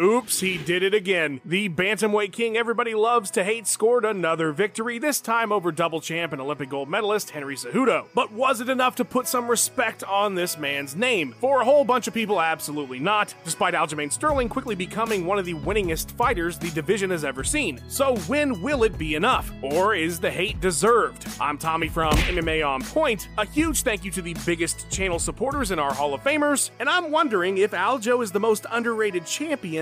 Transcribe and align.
Oops, 0.00 0.40
he 0.40 0.56
did 0.56 0.82
it 0.82 0.94
again. 0.94 1.42
The 1.44 1.68
bantamweight 1.68 2.32
king 2.32 2.56
everybody 2.56 2.94
loves 2.94 3.30
to 3.32 3.44
hate 3.44 3.66
scored 3.66 4.06
another 4.06 4.50
victory, 4.50 4.98
this 4.98 5.20
time 5.20 5.52
over 5.52 5.70
double 5.70 6.00
champ 6.00 6.32
and 6.32 6.40
Olympic 6.40 6.70
gold 6.70 6.88
medalist 6.88 7.28
Henry 7.28 7.56
Cejudo. 7.56 8.06
But 8.14 8.32
was 8.32 8.62
it 8.62 8.70
enough 8.70 8.96
to 8.96 9.04
put 9.04 9.28
some 9.28 9.48
respect 9.48 10.02
on 10.04 10.34
this 10.34 10.56
man's 10.56 10.96
name? 10.96 11.34
For 11.40 11.60
a 11.60 11.64
whole 11.64 11.84
bunch 11.84 12.08
of 12.08 12.14
people, 12.14 12.40
absolutely 12.40 13.00
not, 13.00 13.34
despite 13.44 13.74
Aljamain 13.74 14.10
Sterling 14.10 14.48
quickly 14.48 14.74
becoming 14.74 15.26
one 15.26 15.38
of 15.38 15.44
the 15.44 15.54
winningest 15.54 16.12
fighters 16.12 16.58
the 16.58 16.70
division 16.70 17.10
has 17.10 17.22
ever 17.22 17.44
seen. 17.44 17.78
So 17.88 18.16
when 18.28 18.62
will 18.62 18.84
it 18.84 18.96
be 18.96 19.14
enough? 19.14 19.52
Or 19.60 19.94
is 19.94 20.18
the 20.18 20.30
hate 20.30 20.58
deserved? 20.62 21.28
I'm 21.38 21.58
Tommy 21.58 21.88
from 21.88 22.14
MMA 22.14 22.66
On 22.66 22.80
Point. 22.80 23.28
A 23.36 23.44
huge 23.44 23.82
thank 23.82 24.06
you 24.06 24.10
to 24.12 24.22
the 24.22 24.36
biggest 24.46 24.88
channel 24.90 25.18
supporters 25.18 25.70
in 25.70 25.78
our 25.78 25.92
Hall 25.92 26.14
of 26.14 26.24
Famers, 26.24 26.70
and 26.80 26.88
I'm 26.88 27.10
wondering 27.10 27.58
if 27.58 27.72
Aljo 27.72 28.22
is 28.22 28.32
the 28.32 28.40
most 28.40 28.64
underrated 28.70 29.26
champion 29.26 29.81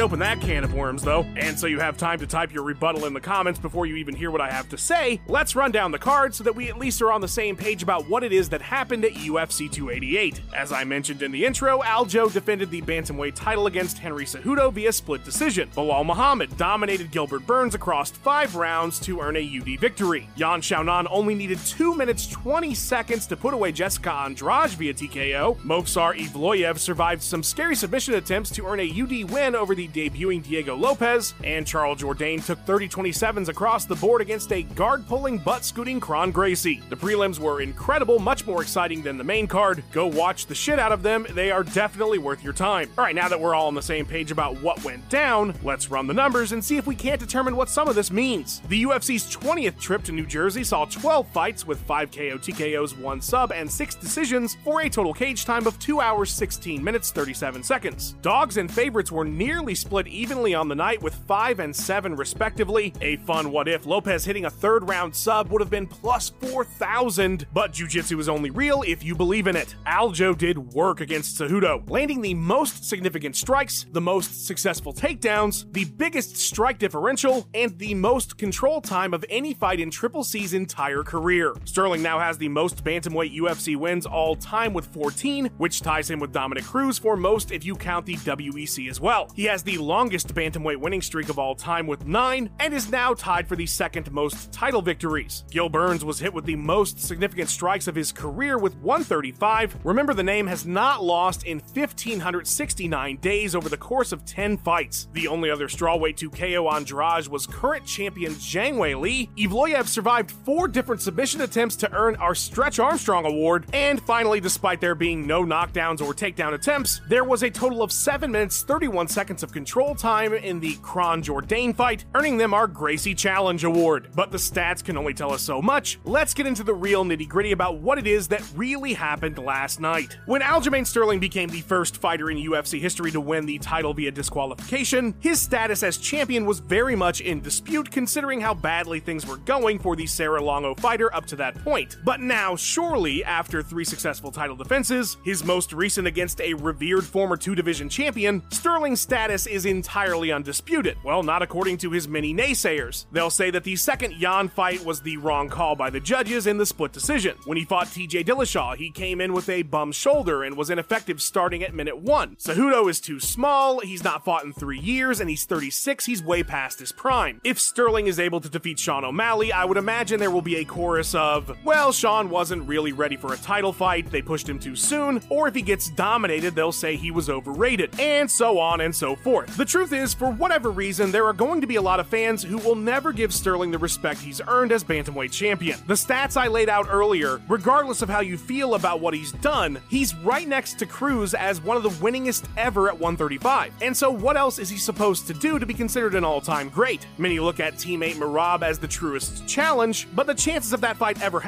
Open 0.00 0.20
that 0.20 0.40
can 0.40 0.62
of 0.62 0.74
worms, 0.74 1.02
though, 1.02 1.26
and 1.36 1.58
so 1.58 1.66
you 1.66 1.80
have 1.80 1.96
time 1.96 2.20
to 2.20 2.26
type 2.26 2.54
your 2.54 2.62
rebuttal 2.62 3.06
in 3.06 3.14
the 3.14 3.20
comments 3.20 3.58
before 3.58 3.84
you 3.84 3.96
even 3.96 4.14
hear 4.14 4.30
what 4.30 4.40
I 4.40 4.48
have 4.48 4.68
to 4.68 4.78
say, 4.78 5.20
let's 5.26 5.56
run 5.56 5.72
down 5.72 5.90
the 5.90 5.98
card 5.98 6.32
so 6.36 6.44
that 6.44 6.54
we 6.54 6.68
at 6.68 6.78
least 6.78 7.02
are 7.02 7.10
on 7.10 7.20
the 7.20 7.26
same 7.26 7.56
page 7.56 7.82
about 7.82 8.08
what 8.08 8.22
it 8.22 8.32
is 8.32 8.48
that 8.50 8.62
happened 8.62 9.04
at 9.04 9.14
UFC 9.14 9.70
288. 9.70 10.40
As 10.54 10.70
I 10.70 10.84
mentioned 10.84 11.22
in 11.22 11.32
the 11.32 11.44
intro, 11.44 11.80
Aljo 11.80 12.32
defended 12.32 12.70
the 12.70 12.80
bantamweight 12.80 13.34
title 13.34 13.66
against 13.66 13.98
Henry 13.98 14.24
Cejudo 14.24 14.72
via 14.72 14.92
split 14.92 15.24
decision. 15.24 15.68
Belal 15.74 16.06
Muhammad 16.06 16.56
dominated 16.56 17.10
Gilbert 17.10 17.44
Burns 17.44 17.74
across 17.74 18.12
five 18.12 18.54
rounds 18.54 19.00
to 19.00 19.20
earn 19.20 19.36
a 19.36 19.58
UD 19.60 19.80
victory. 19.80 20.28
Yan 20.36 20.60
Xiaonan 20.60 21.08
only 21.10 21.34
needed 21.34 21.58
2 21.58 21.96
minutes 21.96 22.28
20 22.28 22.72
seconds 22.72 23.26
to 23.26 23.36
put 23.36 23.52
away 23.52 23.72
Jessica 23.72 24.12
Andrade 24.12 24.70
via 24.70 24.94
TKO. 24.94 25.58
Movsar 25.62 26.16
Evloev 26.16 26.78
survived 26.78 27.22
some 27.22 27.42
scary 27.42 27.74
submission 27.74 28.14
attempts 28.14 28.50
to 28.50 28.64
earn 28.64 28.78
a 28.78 29.02
UD 29.02 29.28
win 29.30 29.56
over 29.56 29.74
the 29.74 29.87
debuting 29.92 30.42
Diego 30.42 30.76
Lopez, 30.76 31.34
and 31.44 31.66
Charles 31.66 32.02
Jourdain 32.02 32.44
took 32.44 32.58
30 32.60 32.88
27s 32.88 33.48
across 33.48 33.84
the 33.84 33.94
board 33.94 34.20
against 34.20 34.52
a 34.52 34.62
guard 34.62 35.06
pulling, 35.06 35.38
butt 35.38 35.64
scooting 35.64 36.00
Kron 36.00 36.30
Gracie. 36.30 36.82
The 36.88 36.96
prelims 36.96 37.38
were 37.38 37.60
incredible, 37.60 38.18
much 38.18 38.46
more 38.46 38.62
exciting 38.62 39.02
than 39.02 39.18
the 39.18 39.24
main 39.24 39.46
card. 39.46 39.82
Go 39.92 40.06
watch 40.06 40.46
the 40.46 40.54
shit 40.54 40.78
out 40.78 40.92
of 40.92 41.02
them, 41.02 41.26
they 41.30 41.50
are 41.50 41.62
definitely 41.62 42.18
worth 42.18 42.42
your 42.42 42.52
time. 42.52 42.90
Alright, 42.98 43.14
now 43.14 43.28
that 43.28 43.40
we're 43.40 43.54
all 43.54 43.66
on 43.66 43.74
the 43.74 43.82
same 43.82 44.06
page 44.06 44.30
about 44.30 44.60
what 44.62 44.82
went 44.84 45.08
down, 45.08 45.54
let's 45.62 45.90
run 45.90 46.06
the 46.06 46.14
numbers 46.14 46.52
and 46.52 46.64
see 46.64 46.76
if 46.76 46.86
we 46.86 46.94
can't 46.94 47.20
determine 47.20 47.56
what 47.56 47.68
some 47.68 47.88
of 47.88 47.94
this 47.94 48.10
means. 48.10 48.60
The 48.68 48.84
UFC's 48.84 49.34
20th 49.34 49.78
trip 49.80 50.02
to 50.04 50.12
New 50.12 50.26
Jersey 50.26 50.64
saw 50.64 50.84
12 50.84 51.28
fights 51.28 51.66
with 51.66 51.80
5 51.80 52.10
KO 52.10 52.38
TKOs, 52.38 52.98
1 52.98 53.20
sub, 53.20 53.52
and 53.52 53.70
6 53.70 53.94
decisions 53.96 54.56
for 54.64 54.82
a 54.82 54.90
total 54.90 55.14
cage 55.14 55.44
time 55.44 55.66
of 55.66 55.78
2 55.78 56.00
hours 56.00 56.30
16 56.30 56.82
minutes 56.82 57.10
37 57.10 57.62
seconds. 57.62 58.14
Dogs 58.22 58.56
and 58.56 58.70
favorites 58.70 59.12
were 59.12 59.24
nearly 59.24 59.74
split 59.78 60.06
evenly 60.08 60.54
on 60.54 60.68
the 60.68 60.74
night 60.74 61.02
with 61.02 61.14
5 61.14 61.60
and 61.60 61.74
7 61.74 62.16
respectively. 62.16 62.92
A 63.00 63.16
fun 63.16 63.50
what 63.50 63.68
if 63.68 63.86
Lopez 63.86 64.24
hitting 64.24 64.44
a 64.44 64.50
third 64.50 64.88
round 64.88 65.14
sub 65.14 65.50
would 65.50 65.60
have 65.60 65.70
been 65.70 65.86
plus 65.86 66.30
4,000, 66.40 67.46
but 67.52 67.72
jiu-jitsu 67.72 68.18
is 68.18 68.28
only 68.28 68.50
real 68.50 68.82
if 68.86 69.02
you 69.02 69.14
believe 69.14 69.46
in 69.46 69.56
it. 69.56 69.74
Aljo 69.86 70.36
did 70.36 70.72
work 70.72 71.00
against 71.00 71.38
Cejudo, 71.38 71.88
landing 71.88 72.20
the 72.20 72.34
most 72.34 72.84
significant 72.88 73.36
strikes, 73.36 73.86
the 73.92 74.00
most 74.00 74.46
successful 74.46 74.92
takedowns, 74.92 75.72
the 75.72 75.84
biggest 75.84 76.36
strike 76.36 76.78
differential, 76.78 77.46
and 77.54 77.78
the 77.78 77.94
most 77.94 78.38
control 78.38 78.80
time 78.80 79.14
of 79.14 79.24
any 79.28 79.54
fight 79.54 79.80
in 79.80 79.90
Triple 79.90 80.24
C's 80.24 80.54
entire 80.54 81.02
career. 81.02 81.54
Sterling 81.64 82.02
now 82.02 82.18
has 82.18 82.38
the 82.38 82.48
most 82.48 82.84
bantamweight 82.84 83.36
UFC 83.36 83.76
wins 83.76 84.06
all 84.06 84.34
time 84.36 84.72
with 84.72 84.86
14, 84.86 85.46
which 85.58 85.80
ties 85.80 86.10
him 86.10 86.18
with 86.18 86.32
Dominick 86.32 86.64
Cruz 86.64 86.98
for 86.98 87.16
most 87.16 87.52
if 87.52 87.64
you 87.64 87.74
count 87.74 88.06
the 88.06 88.16
WEC 88.16 88.88
as 88.88 89.00
well. 89.00 89.30
He 89.34 89.44
has 89.44 89.57
the 89.62 89.78
longest 89.78 90.34
bantamweight 90.34 90.76
winning 90.76 91.02
streak 91.02 91.28
of 91.28 91.38
all 91.38 91.54
time 91.54 91.86
with 91.86 92.06
9 92.06 92.50
and 92.60 92.74
is 92.74 92.90
now 92.90 93.14
tied 93.14 93.48
for 93.48 93.56
the 93.56 93.66
second 93.66 94.10
most 94.12 94.52
title 94.52 94.82
victories. 94.82 95.44
Gil 95.50 95.68
Burns 95.68 96.04
was 96.04 96.18
hit 96.18 96.32
with 96.32 96.44
the 96.44 96.56
most 96.56 97.00
significant 97.00 97.48
strikes 97.48 97.86
of 97.86 97.94
his 97.94 98.12
career 98.12 98.58
with 98.58 98.76
135. 98.76 99.76
Remember 99.84 100.14
the 100.14 100.22
name 100.22 100.46
has 100.46 100.66
not 100.66 101.02
lost 101.02 101.44
in 101.44 101.58
1569 101.58 103.16
days 103.18 103.54
over 103.54 103.68
the 103.68 103.76
course 103.76 104.12
of 104.12 104.24
10 104.24 104.58
fights. 104.58 105.08
The 105.12 105.28
only 105.28 105.50
other 105.50 105.68
strawweight 105.68 106.16
to 106.16 106.30
KO 106.30 106.68
Andrade 106.68 107.28
was 107.28 107.46
current 107.46 107.84
champion 107.84 108.32
Zhang 108.34 108.78
Wei 108.78 108.94
Li. 108.94 109.30
Evloev 109.36 109.86
survived 109.86 110.30
four 110.30 110.68
different 110.68 111.02
submission 111.02 111.40
attempts 111.40 111.76
to 111.76 111.92
earn 111.92 112.16
our 112.16 112.34
Stretch 112.34 112.78
Armstrong 112.78 113.24
Award, 113.24 113.66
and 113.72 114.00
finally, 114.02 114.40
despite 114.40 114.80
there 114.80 114.94
being 114.94 115.26
no 115.26 115.44
knockdowns 115.44 116.00
or 116.00 116.14
takedown 116.14 116.54
attempts, 116.54 117.00
there 117.08 117.24
was 117.24 117.42
a 117.42 117.50
total 117.50 117.82
of 117.82 117.92
7 117.92 118.30
minutes 118.30 118.62
31 118.62 119.08
seconds 119.08 119.42
of 119.42 119.47
control 119.52 119.94
time 119.94 120.32
in 120.32 120.60
the 120.60 120.76
Kron 120.82 121.22
Jourdain 121.22 121.74
fight, 121.74 122.04
earning 122.14 122.36
them 122.36 122.54
our 122.54 122.66
Gracie 122.66 123.14
Challenge 123.14 123.64
Award. 123.64 124.08
But 124.14 124.30
the 124.30 124.38
stats 124.38 124.84
can 124.84 124.96
only 124.96 125.14
tell 125.14 125.32
us 125.32 125.42
so 125.42 125.62
much. 125.62 125.98
Let's 126.04 126.34
get 126.34 126.46
into 126.46 126.64
the 126.64 126.74
real 126.74 127.04
nitty 127.04 127.28
gritty 127.28 127.52
about 127.52 127.78
what 127.78 127.98
it 127.98 128.06
is 128.06 128.28
that 128.28 128.42
really 128.54 128.94
happened 128.94 129.38
last 129.38 129.80
night. 129.80 130.18
When 130.26 130.42
Aljamain 130.42 130.86
Sterling 130.86 131.20
became 131.20 131.48
the 131.48 131.60
first 131.60 131.96
fighter 131.96 132.30
in 132.30 132.38
UFC 132.38 132.80
history 132.80 133.10
to 133.12 133.20
win 133.20 133.46
the 133.46 133.58
title 133.58 133.94
via 133.94 134.10
disqualification, 134.10 135.14
his 135.20 135.40
status 135.40 135.82
as 135.82 135.98
champion 135.98 136.46
was 136.46 136.58
very 136.58 136.96
much 136.96 137.20
in 137.20 137.40
dispute 137.40 137.90
considering 137.90 138.40
how 138.40 138.54
badly 138.54 139.00
things 139.00 139.26
were 139.26 139.36
going 139.38 139.78
for 139.78 139.96
the 139.96 140.06
Serra-Longo 140.06 140.74
fighter 140.74 141.14
up 141.14 141.26
to 141.26 141.36
that 141.36 141.54
point. 141.62 141.98
But 142.04 142.20
now, 142.20 142.56
surely, 142.56 143.24
after 143.24 143.62
three 143.62 143.84
successful 143.84 144.32
title 144.32 144.56
defenses, 144.56 145.16
his 145.24 145.44
most 145.44 145.72
recent 145.72 146.06
against 146.06 146.40
a 146.40 146.54
revered 146.54 147.04
former 147.04 147.36
two 147.36 147.54
division 147.54 147.88
champion, 147.88 148.42
Sterling's 148.50 149.00
status 149.00 149.37
is 149.46 149.66
entirely 149.66 150.32
undisputed. 150.32 150.96
Well, 151.04 151.22
not 151.22 151.42
according 151.42 151.78
to 151.78 151.90
his 151.90 152.08
many 152.08 152.34
naysayers. 152.34 153.06
They'll 153.12 153.30
say 153.30 153.50
that 153.50 153.64
the 153.64 153.76
second 153.76 154.14
Yan 154.14 154.48
fight 154.48 154.84
was 154.84 155.00
the 155.00 155.16
wrong 155.18 155.48
call 155.48 155.76
by 155.76 155.90
the 155.90 156.00
judges 156.00 156.46
in 156.46 156.58
the 156.58 156.66
split 156.66 156.92
decision. 156.92 157.36
When 157.44 157.56
he 157.56 157.64
fought 157.64 157.86
TJ 157.86 158.24
Dillashaw, 158.24 158.76
he 158.76 158.90
came 158.90 159.20
in 159.20 159.32
with 159.32 159.48
a 159.48 159.62
bum 159.62 159.92
shoulder 159.92 160.42
and 160.42 160.56
was 160.56 160.70
ineffective 160.70 161.22
starting 161.22 161.62
at 161.62 161.74
minute 161.74 161.98
one. 161.98 162.36
Cejudo 162.36 162.90
is 162.90 163.00
too 163.00 163.20
small, 163.20 163.80
he's 163.80 164.04
not 164.04 164.24
fought 164.24 164.44
in 164.44 164.52
three 164.52 164.78
years, 164.78 165.20
and 165.20 165.30
he's 165.30 165.44
36, 165.44 166.06
he's 166.06 166.22
way 166.22 166.42
past 166.42 166.78
his 166.78 166.92
prime. 166.92 167.40
If 167.44 167.60
Sterling 167.60 168.06
is 168.06 168.18
able 168.18 168.40
to 168.40 168.48
defeat 168.48 168.78
Sean 168.78 169.04
O'Malley, 169.04 169.52
I 169.52 169.64
would 169.64 169.76
imagine 169.76 170.18
there 170.18 170.30
will 170.30 170.42
be 170.42 170.56
a 170.56 170.64
chorus 170.64 171.14
of, 171.14 171.56
well, 171.64 171.92
Sean 171.92 172.30
wasn't 172.30 172.68
really 172.68 172.92
ready 172.92 173.16
for 173.16 173.32
a 173.32 173.38
title 173.38 173.72
fight, 173.72 174.10
they 174.10 174.22
pushed 174.22 174.48
him 174.48 174.58
too 174.58 174.76
soon, 174.76 175.22
or 175.28 175.48
if 175.48 175.54
he 175.54 175.62
gets 175.62 175.90
dominated, 175.90 176.54
they'll 176.54 176.72
say 176.72 176.96
he 176.96 177.10
was 177.10 177.30
overrated, 177.30 177.98
and 178.00 178.30
so 178.30 178.58
on 178.58 178.80
and 178.80 178.94
so 178.94 179.14
forth. 179.14 179.27
The 179.28 179.66
truth 179.66 179.92
is, 179.92 180.14
for 180.14 180.30
whatever 180.30 180.70
reason, 180.70 181.12
there 181.12 181.26
are 181.26 181.34
going 181.34 181.60
to 181.60 181.66
be 181.66 181.76
a 181.76 181.82
lot 181.82 182.00
of 182.00 182.06
fans 182.06 182.42
who 182.42 182.56
will 182.56 182.74
never 182.74 183.12
give 183.12 183.34
Sterling 183.34 183.70
the 183.70 183.76
respect 183.76 184.20
he's 184.20 184.40
earned 184.48 184.72
as 184.72 184.82
Bantamweight 184.82 185.32
champion. 185.32 185.78
The 185.86 185.94
stats 185.94 186.38
I 186.38 186.46
laid 186.46 186.70
out 186.70 186.86
earlier, 186.88 187.38
regardless 187.46 188.00
of 188.00 188.08
how 188.08 188.20
you 188.20 188.38
feel 188.38 188.74
about 188.74 189.00
what 189.00 189.12
he's 189.12 189.32
done, 189.32 189.82
he's 189.90 190.14
right 190.14 190.48
next 190.48 190.78
to 190.78 190.86
Cruz 190.86 191.34
as 191.34 191.60
one 191.60 191.76
of 191.76 191.82
the 191.82 191.90
winningest 191.90 192.46
ever 192.56 192.88
at 192.88 192.94
135. 192.94 193.74
And 193.82 193.94
so, 193.94 194.10
what 194.10 194.38
else 194.38 194.58
is 194.58 194.70
he 194.70 194.78
supposed 194.78 195.26
to 195.26 195.34
do 195.34 195.58
to 195.58 195.66
be 195.66 195.74
considered 195.74 196.14
an 196.14 196.24
all 196.24 196.40
time 196.40 196.70
great? 196.70 197.06
Many 197.18 197.38
look 197.38 197.60
at 197.60 197.74
teammate 197.74 198.14
Merab 198.14 198.62
as 198.62 198.78
the 198.78 198.88
truest 198.88 199.46
challenge, 199.46 200.08
but 200.14 200.26
the 200.26 200.34
chances 200.34 200.72
of 200.72 200.80
that 200.80 200.96
fight 200.96 201.20
ever 201.20 201.47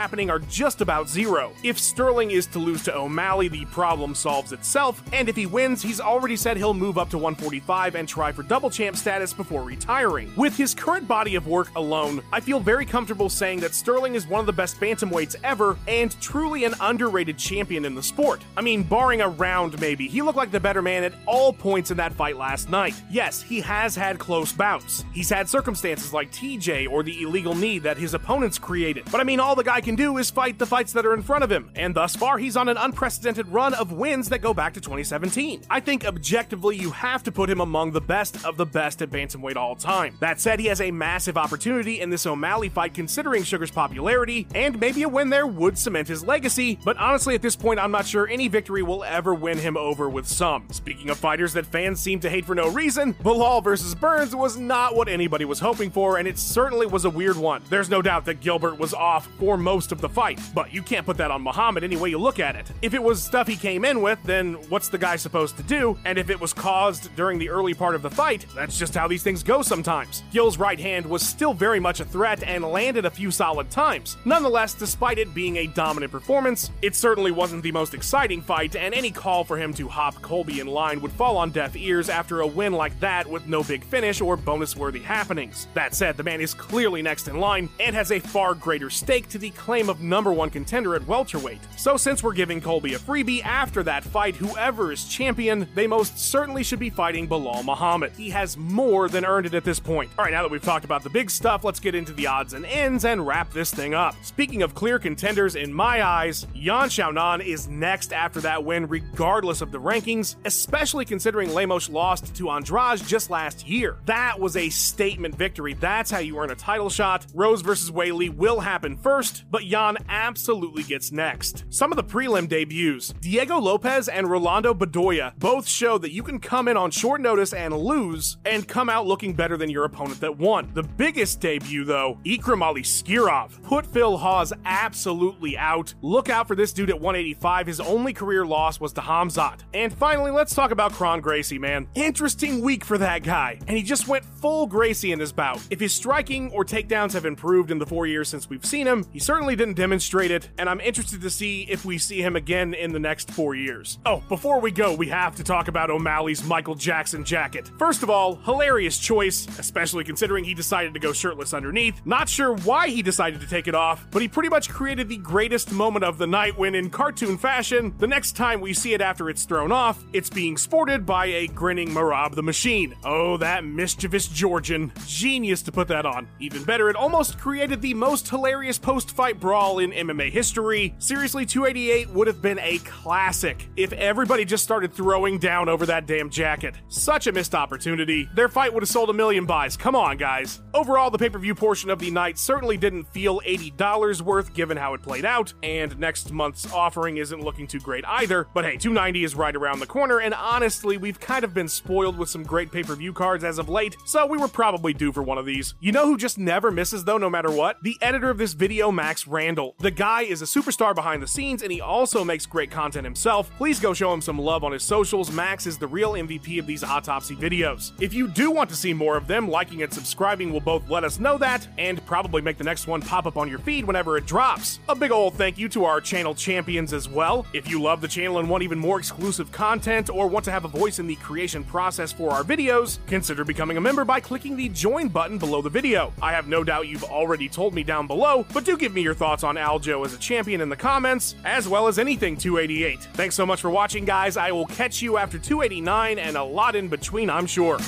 Happening 0.00 0.30
are 0.30 0.38
just 0.38 0.80
about 0.80 1.10
zero. 1.10 1.52
If 1.62 1.78
Sterling 1.78 2.30
is 2.30 2.46
to 2.46 2.58
lose 2.58 2.82
to 2.84 2.96
O'Malley, 2.96 3.48
the 3.48 3.66
problem 3.66 4.14
solves 4.14 4.50
itself, 4.50 5.02
and 5.12 5.28
if 5.28 5.36
he 5.36 5.44
wins, 5.44 5.82
he's 5.82 6.00
already 6.00 6.36
said 6.36 6.56
he'll 6.56 6.72
move 6.72 6.96
up 6.96 7.10
to 7.10 7.18
145 7.18 7.96
and 7.96 8.08
try 8.08 8.32
for 8.32 8.42
double 8.42 8.70
champ 8.70 8.96
status 8.96 9.34
before 9.34 9.62
retiring. 9.62 10.32
With 10.36 10.56
his 10.56 10.72
current 10.72 11.06
body 11.06 11.34
of 11.34 11.46
work 11.46 11.68
alone, 11.76 12.22
I 12.32 12.40
feel 12.40 12.60
very 12.60 12.86
comfortable 12.86 13.28
saying 13.28 13.60
that 13.60 13.74
Sterling 13.74 14.14
is 14.14 14.26
one 14.26 14.40
of 14.40 14.46
the 14.46 14.54
best 14.54 14.80
bantamweights 14.80 15.36
ever 15.44 15.76
and 15.86 16.18
truly 16.22 16.64
an 16.64 16.72
underrated 16.80 17.36
champion 17.36 17.84
in 17.84 17.94
the 17.94 18.02
sport. 18.02 18.42
I 18.56 18.62
mean, 18.62 18.82
barring 18.84 19.20
a 19.20 19.28
round 19.28 19.78
maybe, 19.82 20.08
he 20.08 20.22
looked 20.22 20.38
like 20.38 20.50
the 20.50 20.60
better 20.60 20.80
man 20.80 21.04
at 21.04 21.12
all 21.26 21.52
points 21.52 21.90
in 21.90 21.98
that 21.98 22.14
fight 22.14 22.38
last 22.38 22.70
night. 22.70 22.94
Yes, 23.10 23.42
he 23.42 23.60
has 23.60 23.94
had 23.94 24.18
close 24.18 24.50
bouts. 24.50 25.04
He's 25.12 25.28
had 25.28 25.46
circumstances 25.46 26.14
like 26.14 26.32
TJ 26.32 26.90
or 26.90 27.02
the 27.02 27.20
illegal 27.20 27.54
knee 27.54 27.78
that 27.80 27.98
his 27.98 28.14
opponents 28.14 28.58
created. 28.58 29.04
But 29.12 29.20
I 29.20 29.24
mean, 29.24 29.40
all 29.40 29.54
the 29.54 29.62
guy 29.62 29.82
can 29.82 29.89
do 29.96 30.18
is 30.18 30.30
fight 30.30 30.58
the 30.58 30.66
fights 30.66 30.92
that 30.92 31.06
are 31.06 31.14
in 31.14 31.22
front 31.22 31.44
of 31.44 31.50
him, 31.50 31.70
and 31.74 31.94
thus 31.94 32.16
far 32.16 32.38
he's 32.38 32.56
on 32.56 32.68
an 32.68 32.76
unprecedented 32.76 33.48
run 33.48 33.74
of 33.74 33.92
wins 33.92 34.28
that 34.28 34.40
go 34.40 34.52
back 34.52 34.74
to 34.74 34.80
2017. 34.80 35.62
I 35.70 35.80
think 35.80 36.04
objectively 36.04 36.76
you 36.76 36.90
have 36.90 37.22
to 37.24 37.32
put 37.32 37.48
him 37.48 37.60
among 37.60 37.92
the 37.92 38.00
best 38.00 38.44
of 38.44 38.56
the 38.56 38.66
best 38.66 39.02
at 39.02 39.10
bantamweight 39.10 39.56
all 39.56 39.76
time. 39.76 40.16
That 40.20 40.40
said, 40.40 40.60
he 40.60 40.66
has 40.66 40.80
a 40.80 40.90
massive 40.90 41.38
opportunity 41.38 42.00
in 42.00 42.10
this 42.10 42.26
O'Malley 42.26 42.68
fight 42.68 42.94
considering 42.94 43.42
Sugar's 43.42 43.70
popularity, 43.70 44.46
and 44.54 44.78
maybe 44.78 45.02
a 45.02 45.08
win 45.08 45.30
there 45.30 45.46
would 45.46 45.78
cement 45.78 46.08
his 46.08 46.24
legacy, 46.24 46.78
but 46.84 46.96
honestly 46.98 47.34
at 47.34 47.42
this 47.42 47.56
point 47.56 47.80
I'm 47.80 47.90
not 47.90 48.06
sure 48.06 48.28
any 48.28 48.48
victory 48.48 48.82
will 48.82 49.04
ever 49.04 49.34
win 49.34 49.58
him 49.58 49.76
over 49.76 50.08
with 50.08 50.26
some. 50.26 50.66
Speaking 50.70 51.10
of 51.10 51.18
fighters 51.18 51.52
that 51.54 51.66
fans 51.66 52.00
seem 52.00 52.20
to 52.20 52.30
hate 52.30 52.44
for 52.44 52.54
no 52.54 52.68
reason, 52.68 53.14
Belal 53.14 53.64
versus 53.64 53.94
Burns 53.94 54.36
was 54.36 54.56
not 54.56 54.94
what 54.94 55.08
anybody 55.08 55.44
was 55.44 55.60
hoping 55.60 55.90
for, 55.90 56.18
and 56.18 56.28
it 56.28 56.38
certainly 56.38 56.86
was 56.86 57.04
a 57.04 57.10
weird 57.10 57.36
one. 57.36 57.62
There's 57.70 57.88
no 57.88 58.02
doubt 58.02 58.24
that 58.26 58.40
Gilbert 58.40 58.78
was 58.78 58.92
off 58.92 59.26
for 59.38 59.56
most 59.56 59.79
of 59.90 60.00
the 60.00 60.08
fight, 60.08 60.40
but 60.54 60.72
you 60.72 60.82
can't 60.82 61.06
put 61.06 61.16
that 61.16 61.30
on 61.30 61.42
Muhammad 61.42 61.82
any 61.82 61.96
way 61.96 62.10
you 62.10 62.18
look 62.18 62.38
at 62.38 62.56
it. 62.56 62.70
If 62.82 62.94
it 62.94 63.02
was 63.02 63.22
stuff 63.22 63.48
he 63.48 63.56
came 63.56 63.84
in 63.84 64.02
with, 64.02 64.18
then 64.24 64.54
what's 64.68 64.88
the 64.88 64.98
guy 64.98 65.16
supposed 65.16 65.56
to 65.56 65.62
do? 65.62 65.98
And 66.04 66.18
if 66.18 66.30
it 66.30 66.40
was 66.40 66.52
caused 66.52 67.14
during 67.16 67.38
the 67.38 67.48
early 67.48 67.74
part 67.74 67.94
of 67.94 68.02
the 68.02 68.10
fight, 68.10 68.44
that's 68.54 68.78
just 68.78 68.94
how 68.94 69.08
these 69.08 69.22
things 69.22 69.42
go 69.42 69.62
sometimes. 69.62 70.22
Gil's 70.30 70.58
right 70.58 70.78
hand 70.78 71.06
was 71.06 71.26
still 71.26 71.54
very 71.54 71.80
much 71.80 72.00
a 72.00 72.04
threat 72.04 72.42
and 72.42 72.64
landed 72.64 73.04
a 73.04 73.10
few 73.10 73.30
solid 73.30 73.70
times. 73.70 74.16
Nonetheless, 74.24 74.74
despite 74.74 75.18
it 75.18 75.34
being 75.34 75.56
a 75.56 75.66
dominant 75.68 76.12
performance, 76.12 76.70
it 76.82 76.94
certainly 76.94 77.30
wasn't 77.30 77.62
the 77.62 77.72
most 77.72 77.94
exciting 77.94 78.42
fight, 78.42 78.76
and 78.76 78.94
any 78.94 79.10
call 79.10 79.44
for 79.44 79.56
him 79.56 79.72
to 79.74 79.88
hop 79.88 80.20
Colby 80.20 80.60
in 80.60 80.66
line 80.66 81.00
would 81.00 81.12
fall 81.12 81.36
on 81.36 81.50
deaf 81.50 81.76
ears 81.76 82.08
after 82.08 82.40
a 82.40 82.46
win 82.46 82.72
like 82.72 82.98
that 83.00 83.26
with 83.26 83.46
no 83.46 83.62
big 83.62 83.84
finish 83.84 84.20
or 84.20 84.36
bonus 84.36 84.76
worthy 84.76 85.00
happenings. 85.00 85.66
That 85.74 85.94
said, 85.94 86.16
the 86.16 86.22
man 86.22 86.40
is 86.40 86.54
clearly 86.54 87.02
next 87.02 87.28
in 87.28 87.38
line 87.38 87.68
and 87.78 87.94
has 87.94 88.12
a 88.12 88.20
far 88.20 88.54
greater 88.54 88.90
stake 88.90 89.28
to 89.30 89.38
the 89.38 89.50
claim 89.50 89.69
of 89.78 90.00
number 90.00 90.32
one 90.32 90.50
contender 90.50 90.96
at 90.96 91.06
welterweight. 91.06 91.60
So, 91.76 91.96
since 91.96 92.22
we're 92.22 92.32
giving 92.32 92.60
Colby 92.60 92.94
a 92.94 92.98
freebie 92.98 93.44
after 93.44 93.82
that 93.84 94.02
fight, 94.02 94.34
whoever 94.34 94.90
is 94.90 95.04
champion, 95.04 95.68
they 95.74 95.86
most 95.86 96.18
certainly 96.18 96.64
should 96.64 96.80
be 96.80 96.90
fighting 96.90 97.28
Belal 97.28 97.64
Muhammad. 97.64 98.12
He 98.16 98.30
has 98.30 98.56
more 98.56 99.08
than 99.08 99.24
earned 99.24 99.46
it 99.46 99.54
at 99.54 99.64
this 99.64 99.78
point. 99.78 100.10
All 100.18 100.24
right, 100.24 100.32
now 100.32 100.42
that 100.42 100.50
we've 100.50 100.62
talked 100.62 100.84
about 100.84 101.04
the 101.04 101.10
big 101.10 101.30
stuff, 101.30 101.62
let's 101.62 101.80
get 101.80 101.94
into 101.94 102.12
the 102.12 102.26
odds 102.26 102.52
and 102.52 102.66
ends 102.66 103.04
and 103.04 103.24
wrap 103.24 103.52
this 103.52 103.72
thing 103.72 103.94
up. 103.94 104.14
Speaking 104.22 104.62
of 104.62 104.74
clear 104.74 104.98
contenders, 104.98 105.54
in 105.54 105.72
my 105.72 106.04
eyes, 106.04 106.46
Yan 106.54 106.88
Xiaonan 106.88 107.44
is 107.44 107.68
next 107.68 108.12
after 108.12 108.40
that 108.40 108.64
win, 108.64 108.88
regardless 108.88 109.60
of 109.60 109.70
the 109.70 109.80
rankings, 109.80 110.36
especially 110.44 111.04
considering 111.04 111.54
Lemos 111.54 111.88
lost 111.88 112.34
to 112.34 112.50
Andrade 112.50 113.06
just 113.06 113.30
last 113.30 113.68
year. 113.68 113.98
That 114.06 114.40
was 114.40 114.56
a 114.56 114.68
statement 114.70 115.34
victory. 115.34 115.74
That's 115.74 116.10
how 116.10 116.18
you 116.18 116.38
earn 116.38 116.50
a 116.50 116.54
title 116.54 116.90
shot. 116.90 117.26
Rose 117.34 117.60
versus 117.60 117.90
Weili 117.90 118.34
will 118.34 118.60
happen 118.60 118.96
first, 118.96 119.44
but 119.50 119.64
Yan 119.64 119.96
absolutely 120.08 120.82
gets 120.82 121.12
next. 121.12 121.64
Some 121.70 121.92
of 121.92 121.96
the 121.96 122.04
prelim 122.04 122.48
debuts 122.48 123.12
Diego 123.20 123.58
Lopez 123.58 124.08
and 124.08 124.30
Rolando 124.30 124.74
Bedoya 124.74 125.32
both 125.38 125.66
show 125.66 125.98
that 125.98 126.12
you 126.12 126.22
can 126.22 126.38
come 126.38 126.68
in 126.68 126.76
on 126.76 126.90
short 126.90 127.20
notice 127.20 127.52
and 127.52 127.76
lose 127.76 128.38
and 128.44 128.66
come 128.66 128.88
out 128.88 129.06
looking 129.06 129.34
better 129.34 129.56
than 129.56 129.70
your 129.70 129.84
opponent 129.84 130.20
that 130.20 130.38
won. 130.38 130.70
The 130.74 130.82
biggest 130.82 131.40
debut, 131.40 131.84
though, 131.84 132.18
Ikram 132.24 132.60
Aliskerov 132.62 133.62
put 133.62 133.86
Phil 133.86 134.16
Hawes 134.16 134.52
absolutely 134.64 135.56
out. 135.56 135.94
Look 136.02 136.28
out 136.28 136.46
for 136.46 136.54
this 136.54 136.72
dude 136.72 136.90
at 136.90 137.00
185. 137.00 137.66
His 137.66 137.80
only 137.80 138.12
career 138.12 138.46
loss 138.46 138.80
was 138.80 138.92
to 138.94 139.00
Hamzat. 139.00 139.60
And 139.74 139.92
finally, 139.92 140.30
let's 140.30 140.54
talk 140.54 140.70
about 140.70 140.92
Kron 140.92 141.20
Gracie, 141.20 141.58
man. 141.58 141.88
Interesting 141.94 142.60
week 142.60 142.84
for 142.84 142.98
that 142.98 143.22
guy, 143.22 143.58
and 143.66 143.76
he 143.76 143.82
just 143.82 144.08
went 144.08 144.24
full 144.24 144.66
Gracie 144.66 145.12
in 145.12 145.18
his 145.18 145.32
bout. 145.32 145.60
If 145.70 145.80
his 145.80 145.92
striking 145.92 146.50
or 146.52 146.64
takedowns 146.64 147.12
have 147.12 147.26
improved 147.26 147.70
in 147.70 147.78
the 147.78 147.86
four 147.86 148.06
years 148.06 148.28
since 148.28 148.48
we've 148.48 148.64
seen 148.64 148.86
him, 148.86 149.04
he 149.12 149.18
certainly 149.18 149.39
didn't 149.40 149.74
demonstrate 149.74 150.30
it, 150.30 150.48
and 150.58 150.68
I'm 150.68 150.80
interested 150.80 151.20
to 151.22 151.30
see 151.30 151.62
if 151.68 151.84
we 151.84 151.98
see 151.98 152.20
him 152.22 152.36
again 152.36 152.74
in 152.74 152.92
the 152.92 152.98
next 152.98 153.30
four 153.30 153.54
years. 153.54 153.98
Oh, 154.06 154.22
before 154.28 154.60
we 154.60 154.70
go, 154.70 154.94
we 154.94 155.08
have 155.08 155.34
to 155.36 155.44
talk 155.44 155.68
about 155.68 155.90
O'Malley's 155.90 156.44
Michael 156.44 156.74
Jackson 156.74 157.24
jacket. 157.24 157.70
First 157.78 158.02
of 158.02 158.10
all, 158.10 158.36
hilarious 158.36 158.98
choice, 158.98 159.46
especially 159.58 160.04
considering 160.04 160.44
he 160.44 160.54
decided 160.54 160.94
to 160.94 161.00
go 161.00 161.12
shirtless 161.12 161.54
underneath. 161.54 162.00
Not 162.04 162.28
sure 162.28 162.54
why 162.54 162.88
he 162.88 163.02
decided 163.02 163.40
to 163.40 163.46
take 163.46 163.68
it 163.68 163.74
off, 163.74 164.06
but 164.10 164.22
he 164.22 164.28
pretty 164.28 164.48
much 164.48 164.68
created 164.68 165.08
the 165.08 165.16
greatest 165.16 165.72
moment 165.72 166.04
of 166.04 166.18
the 166.18 166.26
night 166.26 166.58
when, 166.58 166.74
in 166.74 166.90
cartoon 166.90 167.38
fashion, 167.38 167.94
the 167.98 168.06
next 168.06 168.32
time 168.36 168.60
we 168.60 168.72
see 168.72 168.94
it 168.94 169.00
after 169.00 169.30
it's 169.30 169.44
thrown 169.44 169.72
off, 169.72 170.04
it's 170.12 170.30
being 170.30 170.56
sported 170.56 171.06
by 171.06 171.26
a 171.26 171.46
grinning 171.48 171.90
Merab 171.90 172.34
the 172.34 172.42
Machine. 172.42 172.94
Oh, 173.04 173.36
that 173.38 173.64
mischievous 173.64 174.28
Georgian. 174.28 174.92
Genius 175.06 175.62
to 175.62 175.72
put 175.72 175.88
that 175.88 176.06
on. 176.06 176.28
Even 176.38 176.64
better, 176.64 176.90
it 176.90 176.96
almost 176.96 177.38
created 177.38 177.80
the 177.80 177.94
most 177.94 178.28
hilarious 178.28 178.78
post 178.78 179.10
fight 179.10 179.29
brawl 179.38 179.78
in 179.78 179.92
MMA 179.92 180.30
history. 180.30 180.94
Seriously, 180.98 181.46
288 181.46 182.10
would 182.10 182.26
have 182.26 182.40
been 182.40 182.58
a 182.58 182.78
classic 182.78 183.68
if 183.76 183.92
everybody 183.92 184.44
just 184.44 184.64
started 184.64 184.92
throwing 184.92 185.38
down 185.38 185.68
over 185.68 185.86
that 185.86 186.06
damn 186.06 186.30
jacket. 186.30 186.74
Such 186.88 187.26
a 187.26 187.32
missed 187.32 187.54
opportunity. 187.54 188.28
Their 188.34 188.48
fight 188.48 188.72
would 188.72 188.82
have 188.82 188.88
sold 188.88 189.10
a 189.10 189.12
million 189.12 189.46
buys. 189.46 189.76
Come 189.76 189.94
on, 189.94 190.16
guys. 190.16 190.62
Overall, 190.74 191.10
the 191.10 191.18
pay 191.18 191.28
per 191.28 191.38
view 191.38 191.54
portion 191.54 191.90
of 191.90 191.98
the 191.98 192.10
night 192.10 192.38
certainly 192.38 192.76
didn't 192.76 193.04
feel 193.04 193.40
$80 193.40 194.22
worth 194.22 194.54
given 194.54 194.76
how 194.76 194.94
it 194.94 195.02
played 195.02 195.24
out, 195.24 195.52
and 195.62 195.98
next 195.98 196.32
month's 196.32 196.72
offering 196.72 197.18
isn't 197.18 197.42
looking 197.42 197.66
too 197.66 197.80
great 197.80 198.04
either. 198.06 198.46
But 198.54 198.64
hey, 198.64 198.76
290 198.76 199.24
is 199.24 199.34
right 199.34 199.54
around 199.54 199.80
the 199.80 199.86
corner, 199.86 200.20
and 200.20 200.34
honestly, 200.34 200.96
we've 200.96 201.20
kind 201.20 201.44
of 201.44 201.52
been 201.52 201.68
spoiled 201.68 202.16
with 202.16 202.28
some 202.28 202.42
great 202.42 202.72
pay 202.72 202.82
per 202.82 202.96
view 202.96 203.12
cards 203.12 203.44
as 203.44 203.58
of 203.58 203.68
late, 203.68 203.96
so 204.06 204.26
we 204.26 204.38
were 204.38 204.48
probably 204.48 204.94
due 204.94 205.12
for 205.12 205.22
one 205.22 205.38
of 205.38 205.46
these. 205.46 205.74
You 205.80 205.92
know 205.92 206.06
who 206.06 206.16
just 206.16 206.38
never 206.38 206.70
misses 206.70 207.04
though, 207.04 207.18
no 207.18 207.30
matter 207.30 207.50
what? 207.50 207.82
The 207.82 207.98
editor 208.00 208.30
of 208.30 208.38
this 208.38 208.52
video, 208.52 208.90
Max 208.90 209.19
Randall. 209.26 209.74
The 209.78 209.90
guy 209.90 210.22
is 210.22 210.42
a 210.42 210.44
superstar 210.44 210.94
behind 210.94 211.22
the 211.22 211.26
scenes, 211.26 211.62
and 211.62 211.72
he 211.72 211.80
also 211.80 212.24
makes 212.24 212.46
great 212.46 212.70
content 212.70 213.04
himself. 213.04 213.50
Please 213.56 213.80
go 213.80 213.92
show 213.92 214.12
him 214.12 214.20
some 214.20 214.38
love 214.38 214.64
on 214.64 214.72
his 214.72 214.82
socials. 214.82 215.30
Max 215.30 215.66
is 215.66 215.78
the 215.78 215.86
real 215.86 216.12
MVP 216.12 216.58
of 216.58 216.66
these 216.66 216.84
autopsy 216.84 217.36
videos. 217.36 217.92
If 218.00 218.14
you 218.14 218.28
do 218.28 218.50
want 218.50 218.70
to 218.70 218.76
see 218.76 218.92
more 218.92 219.16
of 219.16 219.26
them, 219.26 219.48
liking 219.48 219.82
and 219.82 219.92
subscribing 219.92 220.52
will 220.52 220.60
both 220.60 220.88
let 220.88 221.04
us 221.04 221.18
know 221.18 221.38
that, 221.38 221.66
and 221.78 222.04
probably 222.06 222.42
make 222.42 222.58
the 222.58 222.64
next 222.64 222.86
one 222.86 223.02
pop 223.02 223.26
up 223.26 223.36
on 223.36 223.48
your 223.48 223.58
feed 223.58 223.84
whenever 223.84 224.16
it 224.16 224.26
drops. 224.26 224.80
A 224.88 224.94
big 224.94 225.10
ol' 225.10 225.30
thank 225.30 225.58
you 225.58 225.68
to 225.70 225.84
our 225.84 226.00
channel 226.00 226.34
champions 226.34 226.92
as 226.92 227.08
well. 227.08 227.46
If 227.52 227.68
you 227.68 227.80
love 227.80 228.00
the 228.00 228.08
channel 228.08 228.38
and 228.38 228.48
want 228.48 228.62
even 228.62 228.78
more 228.78 228.98
exclusive 228.98 229.52
content, 229.52 230.10
or 230.10 230.26
want 230.26 230.44
to 230.44 230.50
have 230.50 230.64
a 230.64 230.68
voice 230.68 230.98
in 230.98 231.06
the 231.06 231.16
creation 231.16 231.64
process 231.64 232.12
for 232.12 232.30
our 232.30 232.42
videos, 232.42 232.98
consider 233.06 233.44
becoming 233.44 233.76
a 233.76 233.80
member 233.80 234.04
by 234.04 234.20
clicking 234.20 234.56
the 234.56 234.68
join 234.68 235.08
button 235.08 235.38
below 235.38 235.62
the 235.62 235.70
video. 235.70 236.12
I 236.22 236.32
have 236.32 236.48
no 236.48 236.64
doubt 236.64 236.88
you've 236.88 237.04
already 237.04 237.48
told 237.48 237.74
me 237.74 237.82
down 237.82 238.06
below, 238.06 238.46
but 238.52 238.64
do 238.64 238.76
give 238.76 238.94
me 238.94 239.02
your 239.10 239.16
thoughts 239.16 239.42
on 239.42 239.56
Aljo 239.56 240.06
as 240.06 240.14
a 240.14 240.18
champion 240.18 240.60
in 240.60 240.68
the 240.68 240.76
comments, 240.76 241.34
as 241.44 241.66
well 241.66 241.88
as 241.88 241.98
anything 241.98 242.36
288. 242.36 243.00
Thanks 243.14 243.34
so 243.34 243.44
much 243.44 243.60
for 243.60 243.68
watching, 243.68 244.04
guys. 244.04 244.36
I 244.36 244.52
will 244.52 244.66
catch 244.66 245.02
you 245.02 245.16
after 245.16 245.36
289 245.36 246.20
and 246.20 246.36
a 246.36 246.44
lot 246.44 246.76
in 246.76 246.86
between, 246.86 247.28
I'm 247.28 247.46
sure. 247.46 247.80